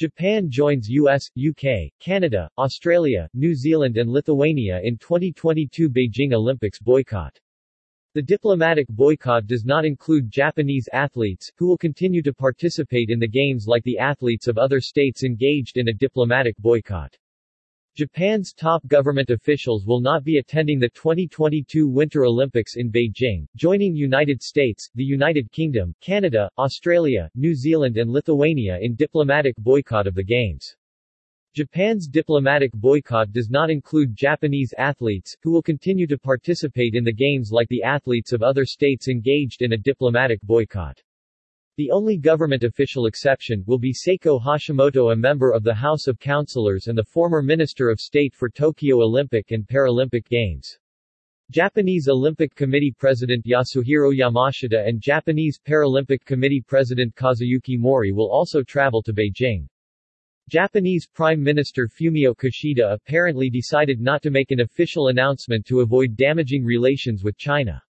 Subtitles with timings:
[0.00, 7.38] Japan joins US, UK, Canada, Australia, New Zealand and Lithuania in 2022 Beijing Olympics boycott.
[8.14, 13.28] The diplomatic boycott does not include Japanese athletes, who will continue to participate in the
[13.28, 17.14] Games like the athletes of other states engaged in a diplomatic boycott.
[18.00, 23.94] Japan's top government officials will not be attending the 2022 Winter Olympics in Beijing, joining
[23.94, 30.14] United States, the United Kingdom, Canada, Australia, New Zealand and Lithuania in diplomatic boycott of
[30.14, 30.74] the Games.
[31.54, 37.12] Japan's diplomatic boycott does not include Japanese athletes, who will continue to participate in the
[37.12, 40.98] Games like the athletes of other states engaged in a diplomatic boycott.
[41.80, 46.18] The only government official exception will be Seiko Hashimoto a member of the House of
[46.18, 50.78] Councillors and the former Minister of State for Tokyo Olympic and Paralympic Games.
[51.50, 58.62] Japanese Olympic Committee President Yasuhiro Yamashita and Japanese Paralympic Committee President Kazuyuki Mori will also
[58.62, 59.66] travel to Beijing.
[60.50, 66.14] Japanese Prime Minister Fumio Kishida apparently decided not to make an official announcement to avoid
[66.14, 67.82] damaging relations with China.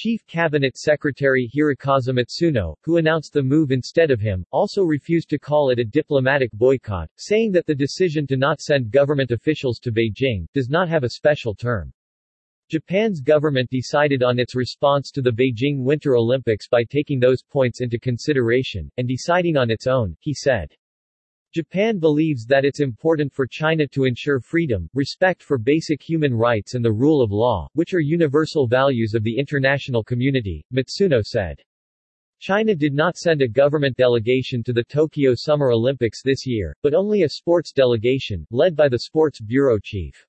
[0.00, 5.40] Chief Cabinet Secretary Hirokazu Matsuno, who announced the move instead of him, also refused to
[5.40, 9.90] call it a diplomatic boycott, saying that the decision to not send government officials to
[9.90, 11.92] Beijing does not have a special term.
[12.70, 17.80] Japan's government decided on its response to the Beijing Winter Olympics by taking those points
[17.80, 20.72] into consideration, and deciding on its own, he said.
[21.54, 26.74] Japan believes that it's important for China to ensure freedom, respect for basic human rights
[26.74, 31.62] and the rule of law, which are universal values of the international community, Mitsuno said.
[32.38, 36.92] China did not send a government delegation to the Tokyo Summer Olympics this year, but
[36.92, 40.26] only a sports delegation, led by the sports bureau chief.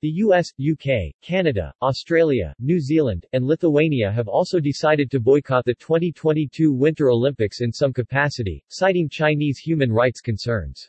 [0.00, 5.74] The US, UK, Canada, Australia, New Zealand, and Lithuania have also decided to boycott the
[5.74, 10.88] 2022 Winter Olympics in some capacity, citing Chinese human rights concerns.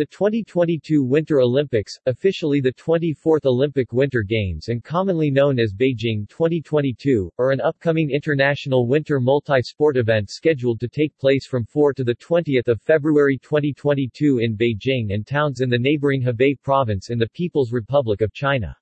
[0.00, 6.26] The 2022 Winter Olympics, officially the 24th Olympic Winter Games and commonly known as Beijing
[6.26, 12.14] 2022, are an upcoming international winter multi-sport event scheduled to take place from 4 to
[12.14, 17.70] 20 February 2022 in Beijing and towns in the neighboring Hebei province in the People's
[17.70, 18.74] Republic of China.